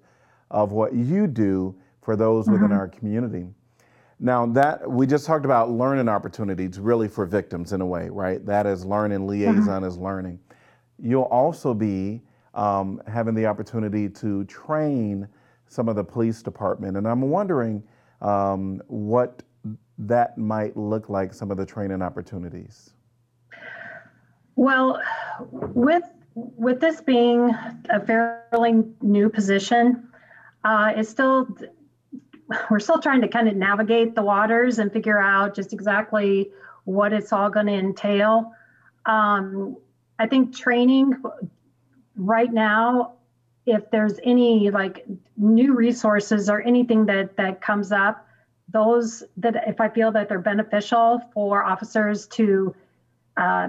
of 0.50 0.72
what 0.72 0.94
you 0.94 1.26
do 1.26 1.78
for 2.00 2.16
those 2.16 2.48
uh-huh. 2.48 2.54
within 2.54 2.72
our 2.72 2.88
community. 2.88 3.46
Now 4.20 4.46
that 4.46 4.90
we 4.90 5.06
just 5.06 5.26
talked 5.26 5.44
about 5.44 5.70
learning 5.70 6.08
opportunities 6.08 6.80
really 6.80 7.06
for 7.06 7.26
victims 7.26 7.72
in 7.72 7.82
a 7.82 7.86
way, 7.86 8.08
right? 8.08 8.44
That 8.46 8.66
is 8.66 8.84
learning, 8.84 9.26
liaison 9.26 9.68
uh-huh. 9.68 9.86
is 9.86 9.98
learning. 9.98 10.40
You'll 10.98 11.22
also 11.24 11.74
be 11.74 12.22
um, 12.58 13.00
having 13.06 13.34
the 13.34 13.46
opportunity 13.46 14.08
to 14.08 14.44
train 14.44 15.28
some 15.68 15.88
of 15.88 15.94
the 15.96 16.04
police 16.04 16.42
department. 16.42 16.96
And 16.96 17.06
I'm 17.06 17.22
wondering 17.22 17.82
um, 18.20 18.82
what 18.88 19.42
that 19.98 20.36
might 20.36 20.76
look 20.76 21.08
like, 21.08 21.32
some 21.32 21.50
of 21.50 21.56
the 21.56 21.64
training 21.64 22.02
opportunities. 22.02 22.90
Well, 24.56 25.00
with 25.50 26.02
with 26.34 26.80
this 26.80 27.00
being 27.00 27.54
a 27.90 28.04
fairly 28.04 28.84
new 29.02 29.28
position, 29.28 30.08
uh, 30.64 30.92
it's 30.96 31.08
still 31.08 31.48
we're 32.70 32.80
still 32.80 33.00
trying 33.00 33.20
to 33.20 33.28
kind 33.28 33.48
of 33.48 33.54
navigate 33.54 34.16
the 34.16 34.22
waters 34.22 34.80
and 34.80 34.92
figure 34.92 35.20
out 35.20 35.54
just 35.54 35.72
exactly 35.72 36.50
what 36.84 37.12
it's 37.12 37.32
all 37.32 37.50
going 37.50 37.66
to 37.66 37.74
entail. 37.74 38.52
Um, 39.06 39.76
I 40.18 40.26
think 40.26 40.56
training 40.56 41.22
right 42.18 42.52
now, 42.52 43.12
if 43.64 43.90
there's 43.90 44.18
any 44.24 44.70
like 44.70 45.06
new 45.36 45.74
resources 45.74 46.50
or 46.50 46.60
anything 46.60 47.06
that 47.06 47.36
that 47.36 47.60
comes 47.60 47.92
up, 47.92 48.26
those 48.68 49.22
that 49.38 49.56
if 49.66 49.80
I 49.80 49.88
feel 49.88 50.10
that 50.12 50.28
they're 50.28 50.38
beneficial 50.38 51.20
for 51.32 51.62
officers 51.62 52.26
to, 52.28 52.74
uh, 53.36 53.68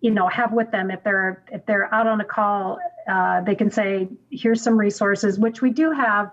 you 0.00 0.10
know, 0.10 0.28
have 0.28 0.52
with 0.52 0.70
them 0.70 0.90
if 0.90 1.02
they're 1.04 1.42
if 1.52 1.64
they're 1.66 1.92
out 1.94 2.06
on 2.06 2.20
a 2.20 2.24
call, 2.24 2.78
uh, 3.08 3.40
they 3.42 3.54
can 3.54 3.70
say, 3.70 4.08
"Here's 4.30 4.62
some 4.62 4.76
resources," 4.78 5.38
which 5.38 5.62
we 5.62 5.70
do 5.70 5.92
have 5.92 6.32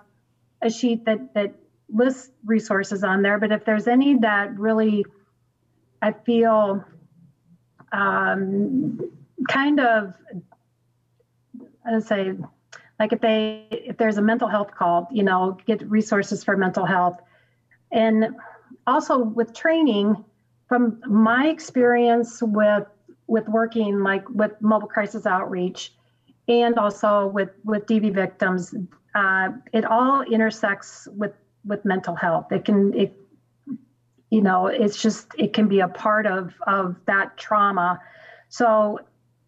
a 0.62 0.70
sheet 0.70 1.06
that 1.06 1.34
that 1.34 1.54
lists 1.90 2.32
resources 2.46 3.04
on 3.04 3.22
there. 3.22 3.38
But 3.38 3.52
if 3.52 3.64
there's 3.66 3.88
any 3.88 4.18
that 4.20 4.58
really, 4.58 5.06
I 6.02 6.12
feel, 6.12 6.84
um, 7.92 9.00
kind 9.48 9.80
of 9.80 10.16
I 11.86 12.00
say, 12.00 12.34
like 13.00 13.14
if 13.14 13.22
they 13.22 13.68
if 13.72 13.98
there's 13.98 14.18
a 14.18 14.22
mental 14.22 14.48
health 14.48 14.72
call, 14.76 15.08
you 15.12 15.24
know, 15.24 15.58
get 15.66 15.88
resources 15.90 16.44
for 16.44 16.56
mental 16.56 16.86
health, 16.86 17.20
and 17.92 18.28
also 18.88 19.20
with 19.20 19.54
training. 19.54 20.24
From 20.68 21.00
my 21.08 21.48
experience 21.48 22.42
with 22.42 22.86
with 23.28 23.48
working 23.48 24.00
like 24.00 24.28
with 24.30 24.52
mobile 24.62 24.88
crisis 24.88 25.28
outreach, 25.28 25.94
and 26.48 26.78
also 26.78 27.28
with 27.28 27.50
with 27.64 27.86
DV 27.86 28.14
victims, 28.14 28.74
uh, 29.14 29.50
it 29.74 29.86
all 29.86 30.22
intersects 30.24 31.08
with 31.16 31.34
with 31.66 31.84
mental 31.86 32.16
health. 32.16 32.52
It 32.52 32.66
can 32.66 32.94
it 32.94 33.14
you 34.32 34.42
know 34.42 34.68
it's 34.68 35.02
just 35.02 35.28
it 35.38 35.54
can 35.54 35.68
be 35.68 35.80
a 35.82 35.88
part 35.88 36.26
of 36.26 36.54
of 36.66 36.96
that 37.06 37.38
trauma. 37.38 38.00
So 38.50 39.00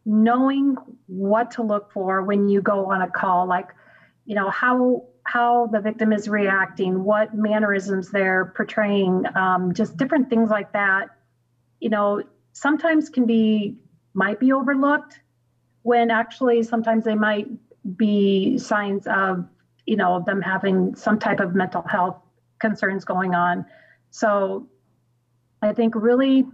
knowing 0.08 0.78
what 1.08 1.52
to 1.52 1.62
look 1.62 1.92
for 1.92 2.24
when 2.24 2.48
you 2.48 2.62
go 2.62 2.90
on 2.90 3.02
a 3.02 3.10
call, 3.10 3.46
like, 3.46 3.68
you 4.26 4.36
know, 4.36 4.50
how 4.50 5.04
how 5.24 5.68
the 5.68 5.82
victim 5.82 6.14
is 6.14 6.30
reacting, 6.30 7.04
what 7.04 7.36
mannerisms 7.36 8.10
they're 8.10 8.54
portraying, 8.56 9.26
um, 9.36 9.74
just 9.74 9.98
different 9.98 10.30
things 10.30 10.50
like 10.50 10.72
that. 10.72 11.10
You 11.82 11.90
know, 11.90 12.24
sometimes 12.54 13.10
can 13.10 13.26
be 13.26 13.76
might 14.14 14.40
be 14.40 14.54
overlooked 14.54 15.20
when 15.84 16.10
actually 16.10 16.64
sometimes 16.64 17.04
they 17.04 17.16
might 17.16 17.48
be 17.98 18.58
signs 18.58 19.06
of, 19.08 19.46
you 19.86 19.98
know, 19.98 20.24
them 20.26 20.42
having 20.42 20.96
some 20.96 21.20
type 21.20 21.42
of 21.42 21.54
mental 21.54 21.82
health 21.82 22.18
concerns 22.60 23.04
going 23.04 23.36
on. 23.36 23.66
So 24.12 24.68
I 25.62 25.74
think 25.74 25.96
really 25.96 26.46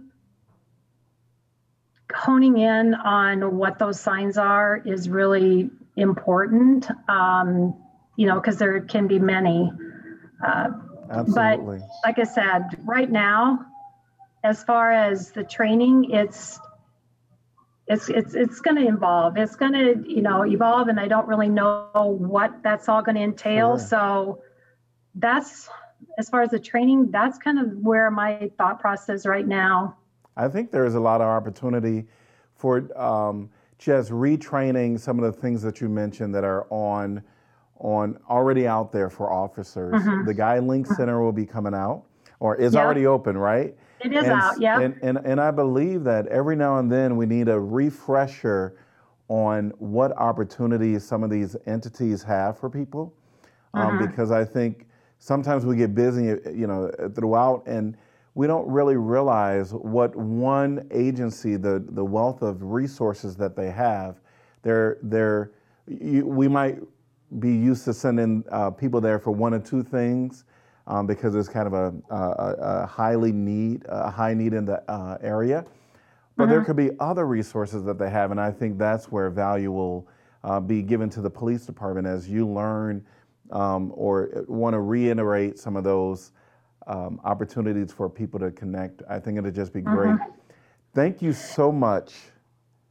honing 2.14 2.58
in 2.58 2.94
on 2.94 3.56
what 3.56 3.78
those 3.78 4.00
signs 4.00 4.38
are 4.38 4.80
is 4.84 5.08
really 5.08 5.70
important, 5.96 6.88
um, 7.08 7.74
you 8.16 8.26
know, 8.26 8.36
because 8.36 8.58
there 8.58 8.80
can 8.80 9.06
be 9.06 9.18
many. 9.18 9.70
Uh, 10.44 10.68
Absolutely. 11.10 11.78
But 11.78 11.86
like 12.04 12.18
I 12.18 12.24
said, 12.24 12.78
right 12.84 13.10
now, 13.10 13.66
as 14.42 14.62
far 14.64 14.92
as 14.92 15.32
the 15.32 15.44
training, 15.44 16.10
it's 16.10 16.58
it's 17.86 18.08
it's 18.08 18.34
it's 18.34 18.60
going 18.60 18.76
to 18.76 18.88
evolve. 18.88 19.36
It's 19.36 19.56
going 19.56 19.72
to 19.72 20.04
you 20.08 20.22
know 20.22 20.44
evolve, 20.46 20.88
and 20.88 20.98
I 20.98 21.08
don't 21.08 21.28
really 21.28 21.48
know 21.48 22.16
what 22.18 22.62
that's 22.62 22.88
all 22.88 23.02
going 23.02 23.16
to 23.16 23.22
entail. 23.22 23.78
Sure. 23.78 23.86
So 23.86 24.42
that's 25.14 25.68
as 26.18 26.28
far 26.28 26.42
as 26.42 26.50
the 26.50 26.58
training. 26.58 27.10
That's 27.10 27.38
kind 27.38 27.58
of 27.58 27.76
where 27.78 28.10
my 28.10 28.50
thought 28.56 28.80
process 28.80 29.26
right 29.26 29.46
now. 29.46 29.96
I 30.36 30.48
think 30.48 30.70
there's 30.70 30.94
a 30.94 31.00
lot 31.00 31.20
of 31.20 31.26
opportunity 31.28 32.06
for 32.54 32.88
um, 33.00 33.50
just 33.78 34.10
retraining 34.10 34.98
some 34.98 35.18
of 35.18 35.24
the 35.24 35.40
things 35.40 35.62
that 35.62 35.80
you 35.80 35.88
mentioned 35.88 36.34
that 36.34 36.44
are 36.44 36.66
on 36.70 37.22
on 37.80 38.16
already 38.30 38.66
out 38.66 38.92
there 38.92 39.10
for 39.10 39.30
officers. 39.32 39.92
Mhm. 39.94 40.24
The 40.26 40.34
GuideLink 40.34 40.86
Center 40.86 41.20
will 41.20 41.32
be 41.32 41.44
coming 41.44 41.74
out, 41.74 42.04
or 42.40 42.54
is 42.56 42.74
Yeah. 42.74 42.80
already 42.84 43.06
open, 43.06 43.36
right? 43.36 43.76
It 44.00 44.12
is 44.12 44.24
and, 44.24 44.32
out, 44.32 44.60
yeah. 44.60 44.80
And, 44.80 44.96
and 45.02 45.18
and 45.24 45.40
I 45.40 45.50
believe 45.50 46.04
that 46.04 46.26
every 46.28 46.56
now 46.56 46.78
and 46.78 46.90
then 46.90 47.16
we 47.16 47.26
need 47.26 47.48
a 47.48 47.60
refresher 47.60 48.76
on 49.28 49.72
what 49.78 50.12
opportunities 50.16 51.04
some 51.04 51.24
of 51.24 51.30
these 51.30 51.56
entities 51.66 52.22
have 52.22 52.56
for 52.56 52.70
people, 52.70 53.12
um, 53.74 53.98
Mhm. 53.98 54.06
because 54.08 54.30
I 54.30 54.44
think 54.44 54.86
sometimes 55.18 55.66
we 55.66 55.76
get 55.76 55.94
busy, 55.94 56.26
you 56.54 56.66
know, 56.66 56.90
throughout, 57.14 57.64
and 57.66 57.96
we 58.34 58.46
don't 58.46 58.66
really 58.68 58.96
realize 58.96 59.72
what 59.72 60.14
one 60.16 60.86
agency, 60.90 61.56
the 61.56 61.84
the 61.90 62.04
wealth 62.04 62.42
of 62.42 62.62
resources 62.62 63.36
that 63.36 63.54
they 63.56 63.70
have, 63.70 64.20
they're 64.62 64.98
they're 65.02 65.52
you, 65.86 66.26
we 66.26 66.48
might 66.48 66.78
be 67.38 67.54
used 67.54 67.84
to 67.84 67.94
sending 67.94 68.44
uh, 68.50 68.70
people 68.70 69.00
there 69.00 69.18
for 69.18 69.30
one 69.30 69.54
or 69.54 69.58
two 69.58 69.82
things 69.82 70.44
um, 70.86 71.06
because 71.06 71.34
it's 71.34 71.48
kind 71.48 71.66
of 71.66 71.72
a, 71.72 71.94
a, 72.14 72.54
a 72.82 72.86
highly 72.86 73.32
need, 73.32 73.84
a 73.88 74.10
high 74.10 74.34
need 74.34 74.52
in 74.52 74.64
the 74.64 74.82
uh, 74.90 75.18
area. 75.20 75.64
But 76.36 76.48
there 76.48 76.64
could 76.64 76.76
be 76.76 76.90
other 76.98 77.26
resources 77.26 77.84
that 77.84 77.96
they 77.96 78.10
have, 78.10 78.32
and 78.32 78.40
I 78.40 78.50
think 78.50 78.76
that's 78.76 79.10
where 79.10 79.30
value 79.30 79.70
will 79.70 80.08
uh, 80.42 80.58
be 80.58 80.82
given 80.82 81.08
to 81.10 81.20
the 81.20 81.30
police 81.30 81.64
department 81.64 82.08
as 82.08 82.28
you 82.28 82.46
learn 82.46 83.04
um, 83.52 83.92
or 83.94 84.44
want 84.48 84.74
to 84.74 84.80
reiterate 84.80 85.58
some 85.58 85.76
of 85.76 85.84
those 85.84 86.32
um, 86.86 87.20
opportunities 87.24 87.92
for 87.92 88.08
people 88.08 88.38
to 88.40 88.50
connect. 88.50 89.02
I 89.08 89.18
think 89.18 89.38
it'll 89.38 89.50
just 89.50 89.72
be 89.72 89.80
great. 89.80 90.16
Thank 90.94 91.22
you 91.22 91.32
so 91.32 91.72
much. 91.72 92.14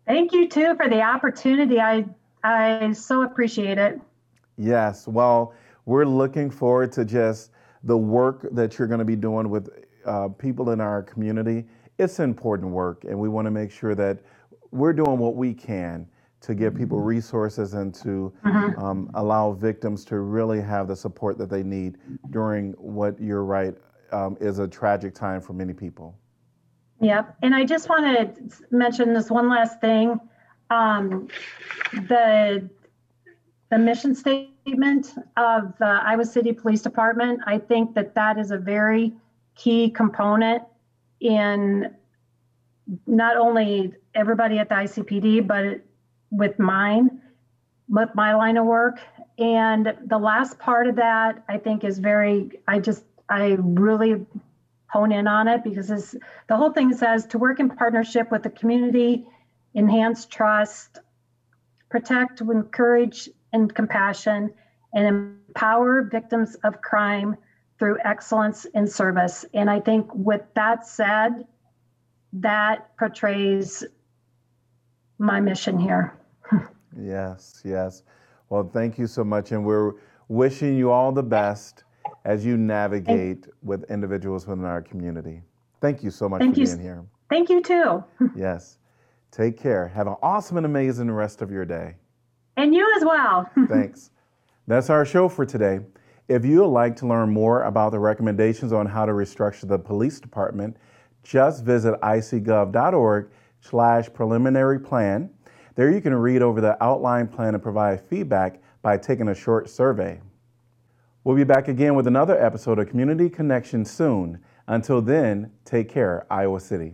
Thank 0.05 0.33
you 0.33 0.49
too 0.49 0.75
for 0.75 0.89
the 0.89 1.01
opportunity. 1.01 1.79
I 1.79 2.05
I 2.43 2.91
so 2.91 3.23
appreciate 3.23 3.77
it. 3.77 4.01
Yes. 4.57 5.07
Well, 5.07 5.53
we're 5.85 6.05
looking 6.05 6.49
forward 6.49 6.91
to 6.93 7.05
just 7.05 7.51
the 7.83 7.97
work 7.97 8.47
that 8.51 8.77
you're 8.77 8.87
going 8.87 8.99
to 8.99 9.05
be 9.05 9.15
doing 9.15 9.49
with 9.49 9.69
uh, 10.05 10.27
people 10.27 10.71
in 10.71 10.81
our 10.81 11.01
community. 11.01 11.65
It's 11.97 12.19
important 12.19 12.71
work, 12.71 13.05
and 13.05 13.17
we 13.17 13.29
want 13.29 13.45
to 13.45 13.51
make 13.51 13.71
sure 13.71 13.95
that 13.95 14.19
we're 14.71 14.93
doing 14.93 15.17
what 15.17 15.35
we 15.35 15.53
can 15.53 16.07
to 16.43 16.53
give 16.53 16.75
people 16.75 16.99
resources 16.99 17.73
and 17.73 17.95
to 17.95 18.31
um, 18.77 19.09
allow 19.13 19.53
victims 19.53 20.03
to 20.05 20.19
really 20.19 20.61
have 20.61 20.87
the 20.89 20.95
support 20.95 21.37
that 21.37 21.49
they 21.49 21.63
need 21.63 21.97
during 22.31 22.73
what 22.73 23.19
you're 23.19 23.45
right 23.45 23.73
um, 24.11 24.37
is 24.41 24.59
a 24.59 24.67
tragic 24.67 25.15
time 25.15 25.39
for 25.39 25.53
many 25.53 25.73
people. 25.73 26.15
Yep. 26.99 27.37
And 27.41 27.55
I 27.55 27.63
just 27.63 27.87
want 27.89 28.05
to 28.05 28.65
mention 28.71 29.13
this 29.13 29.29
one 29.29 29.49
last 29.49 29.79
thing. 29.81 30.19
Um, 30.69 31.27
the 31.93 32.69
the 33.69 33.77
mission 33.77 34.13
statement 34.13 35.15
of 35.35 35.73
the 35.79 35.85
Iowa 35.85 36.25
City 36.25 36.53
Police 36.53 36.81
Department, 36.81 37.39
I 37.47 37.57
think 37.57 37.95
that 37.95 38.13
that 38.15 38.37
is 38.37 38.51
a 38.51 38.57
very 38.57 39.13
key 39.55 39.89
component 39.89 40.61
in 41.19 41.95
not 43.07 43.37
only 43.37 43.93
everybody 44.13 44.59
at 44.59 44.69
the 44.69 44.75
ICPD, 44.75 45.47
but 45.47 45.81
with 46.33 46.57
mine, 46.59 47.21
with 47.87 48.09
my 48.15 48.33
line 48.33 48.57
of 48.57 48.65
work. 48.65 48.99
And 49.37 49.93
the 50.05 50.17
last 50.17 50.59
part 50.59 50.87
of 50.87 50.95
that, 50.95 51.43
I 51.47 51.57
think, 51.57 51.83
is 51.83 51.99
very, 51.99 52.51
I 52.67 52.79
just, 52.79 53.03
I 53.29 53.57
really 53.59 54.25
hone 54.87 55.11
in 55.11 55.27
on 55.27 55.47
it 55.47 55.63
because 55.63 55.87
this, 55.87 56.15
the 56.47 56.55
whole 56.55 56.71
thing 56.71 56.93
says 56.93 57.25
to 57.27 57.37
work 57.37 57.59
in 57.59 57.69
partnership 57.69 58.31
with 58.31 58.43
the 58.43 58.49
community, 58.49 59.25
enhance 59.75 60.25
trust, 60.25 60.99
protect, 61.89 62.41
encourage, 62.41 63.29
and 63.53 63.73
compassion, 63.73 64.53
and 64.93 65.07
empower 65.49 66.03
victims 66.03 66.55
of 66.63 66.81
crime 66.81 67.35
through 67.79 67.97
excellence 68.03 68.65
in 68.73 68.87
service. 68.87 69.45
And 69.53 69.69
I 69.69 69.79
think 69.79 70.07
with 70.13 70.41
that 70.55 70.85
said, 70.85 71.45
that 72.33 72.95
portrays 72.97 73.83
my 75.17 75.39
mission 75.39 75.79
here. 75.79 76.13
Yes, 76.99 77.61
yes. 77.65 78.03
Well, 78.49 78.69
thank 78.71 78.97
you 78.97 79.07
so 79.07 79.23
much, 79.23 79.51
and 79.51 79.65
we're 79.65 79.93
wishing 80.27 80.77
you 80.77 80.91
all 80.91 81.11
the 81.11 81.23
best 81.23 81.83
as 82.25 82.45
you 82.45 82.57
navigate 82.57 83.47
with 83.63 83.89
individuals 83.89 84.45
within 84.47 84.65
our 84.65 84.81
community. 84.81 85.41
Thank 85.81 86.03
you 86.03 86.11
so 86.11 86.29
much 86.29 86.39
Thank 86.39 86.55
for 86.55 86.61
you. 86.61 86.67
being 86.67 86.79
here. 86.79 87.05
Thank 87.29 87.49
you 87.49 87.61
too. 87.61 88.03
Yes. 88.35 88.77
Take 89.31 89.57
care. 89.57 89.87
Have 89.87 90.05
an 90.05 90.15
awesome 90.21 90.57
and 90.57 90.65
amazing 90.65 91.09
rest 91.09 91.41
of 91.41 91.49
your 91.49 91.65
day. 91.65 91.95
And 92.55 92.75
you 92.75 92.87
as 92.97 93.03
well. 93.03 93.49
Thanks. 93.67 94.11
That's 94.67 94.91
our 94.91 95.05
show 95.05 95.27
for 95.27 95.45
today. 95.45 95.79
If 96.27 96.45
you 96.45 96.61
would 96.61 96.67
like 96.67 96.95
to 96.97 97.07
learn 97.07 97.31
more 97.31 97.63
about 97.63 97.91
the 97.91 97.99
recommendations 97.99 98.71
on 98.71 98.85
how 98.85 99.05
to 99.07 99.11
restructure 99.11 99.67
the 99.67 99.79
police 99.79 100.19
department, 100.19 100.77
just 101.23 101.63
visit 101.65 101.99
icgov.org 102.01 103.29
slash 103.59 104.13
preliminary 104.13 104.79
plan. 104.79 105.29
There 105.75 105.91
you 105.91 106.01
can 106.01 106.13
read 106.13 106.41
over 106.41 106.61
the 106.61 106.81
outline 106.83 107.27
plan 107.27 107.55
and 107.55 107.63
provide 107.63 108.01
feedback 108.01 108.61
by 108.81 108.97
taking 108.97 109.29
a 109.29 109.35
short 109.35 109.69
survey. 109.69 110.21
We'll 111.23 111.35
be 111.35 111.43
back 111.43 111.67
again 111.67 111.95
with 111.95 112.05
another 112.05 112.39
episode 112.43 112.79
of 112.79 112.89
Community 112.89 113.29
Connection 113.29 113.85
soon. 113.85 114.39
Until 114.67 115.01
then, 115.01 115.51
take 115.65 115.89
care, 115.89 116.27
Iowa 116.29 116.59
City. 116.59 116.93